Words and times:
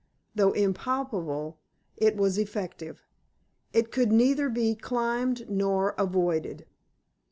Though 0.33 0.53
impalpable, 0.53 1.59
it 1.95 2.15
was 2.17 2.39
effective. 2.39 3.05
It 3.71 3.91
could 3.91 4.11
neither 4.11 4.49
be 4.49 4.73
climbed 4.73 5.47
nor 5.47 5.91
avoided. 5.91 6.65